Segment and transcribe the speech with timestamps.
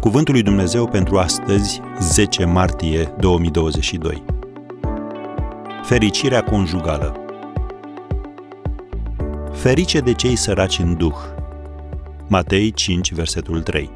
[0.00, 4.24] Cuvântul lui Dumnezeu pentru astăzi, 10 martie 2022.
[5.84, 7.24] Fericirea conjugală.
[9.52, 11.16] Ferice de cei săraci în duh.
[12.28, 13.90] Matei 5, versetul 3.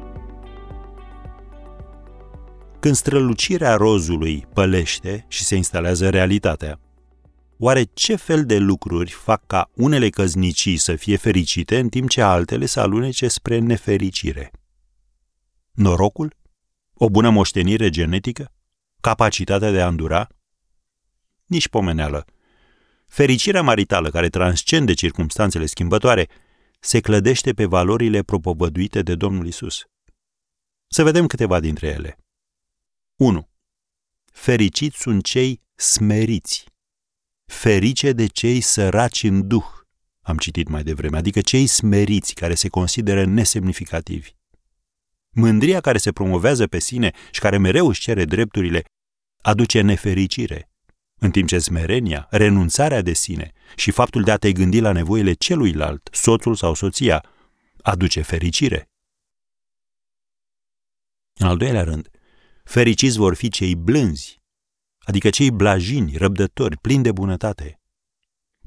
[2.79, 6.79] Când strălucirea rozului pălește și se instalează realitatea,
[7.57, 12.21] oare ce fel de lucruri fac ca unele căznicii să fie fericite în timp ce
[12.21, 14.51] altele să alunece spre nefericire?
[15.75, 16.35] Norocul?
[16.93, 18.53] O bună moștenire genetică?
[19.01, 20.27] Capacitatea de a îndura?
[21.45, 22.25] Nici pomeneală.
[23.07, 26.29] Fericirea maritală, care transcende circumstanțele schimbătoare,
[26.79, 29.83] se clădește pe valorile propovăduite de Domnul Isus.
[30.87, 32.17] Să vedem câteva dintre ele.
[33.15, 33.49] 1.
[34.31, 36.65] Fericiți sunt cei smeriți.
[37.45, 39.65] Ferice de cei săraci în duh,
[40.21, 44.31] am citit mai devreme, adică cei smeriți care se consideră nesemnificativi.
[45.37, 48.83] Mândria care se promovează pe sine și care mereu își cere drepturile
[49.41, 50.69] aduce nefericire,
[51.19, 55.33] în timp ce smerenia, renunțarea de sine și faptul de a te gândi la nevoile
[55.33, 57.25] celuilalt, soțul sau soția,
[57.81, 58.89] aduce fericire.
[61.33, 62.09] În al doilea rând,
[62.63, 64.41] fericiți vor fi cei blânzi,
[64.99, 67.79] adică cei blajini, răbdători, plini de bunătate.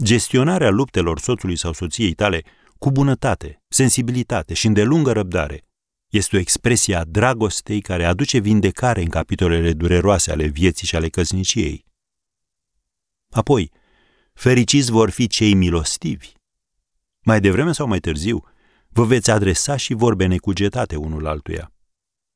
[0.03, 2.42] Gestionarea luptelor soțului sau soției tale
[2.78, 5.62] cu bunătate, sensibilitate și îndelungă răbdare
[6.08, 11.08] este o expresie a dragostei care aduce vindecare în capitolele dureroase ale vieții și ale
[11.08, 11.84] căsniciei.
[13.30, 13.70] Apoi,
[14.32, 16.32] fericiți vor fi cei milostivi.
[17.20, 18.44] Mai devreme sau mai târziu,
[18.88, 21.72] vă veți adresa și vorbe necugetate unul altuia.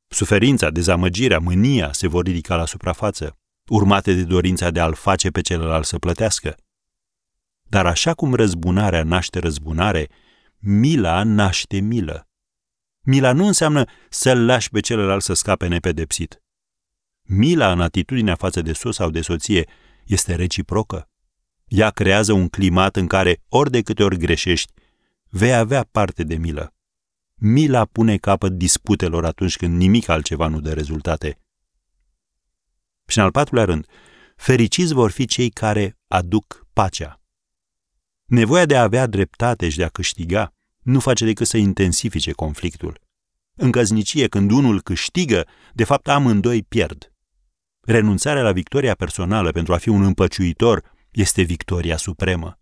[0.08, 5.40] Suferința, dezamăgirea, mânia se vor ridica la suprafață, urmate de dorința de a-l face pe
[5.40, 6.56] celălalt să plătească.
[7.62, 10.08] Dar așa cum răzbunarea naște răzbunare,
[10.58, 12.26] mila naște milă.
[13.04, 16.42] Mila nu înseamnă să-l lași pe celălalt să scape nepedepsit.
[17.22, 19.68] Mila în atitudinea față de soț sau de soție
[20.04, 21.10] este reciprocă.
[21.68, 24.72] Ea creează un climat în care, ori de câte ori greșești,
[25.28, 26.74] vei avea parte de milă.
[27.34, 31.40] Mila pune capăt disputelor atunci când nimic altceva nu dă rezultate.
[33.06, 33.86] Și în al patrulea rând,
[34.36, 37.20] fericiți vor fi cei care aduc pacea.
[38.24, 40.51] Nevoia de a avea dreptate și de a câștiga
[40.82, 43.00] nu face decât să intensifice conflictul.
[43.54, 47.12] În căznicie, când unul câștigă, de fapt amândoi pierd.
[47.80, 52.58] Renunțarea la victoria personală pentru a fi un împăciuitor este victoria supremă.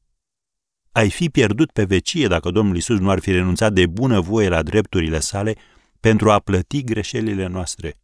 [0.92, 4.48] Ai fi pierdut pe vecie dacă Domnul Isus nu ar fi renunțat de bună voie
[4.48, 5.54] la drepturile sale
[6.00, 7.98] pentru a plăti greșelile noastre.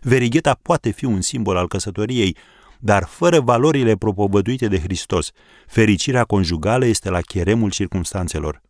[0.00, 2.36] Verigheta poate fi un simbol al căsătoriei,
[2.78, 5.30] dar fără valorile propovăduite de Hristos,
[5.66, 8.62] fericirea conjugală este la cheremul circumstanțelor.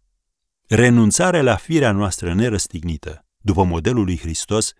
[0.72, 4.72] Renunțarea la firea noastră nerăstignită, după modelul lui Hristos,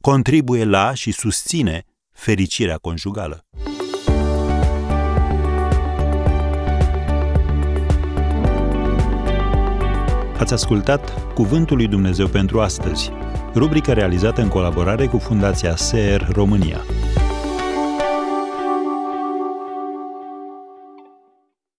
[0.00, 3.46] contribuie la și susține fericirea conjugală.
[10.38, 13.10] Ați ascultat Cuvântul lui Dumnezeu pentru astăzi,
[13.54, 16.84] rubrica realizată în colaborare cu Fundația SER România.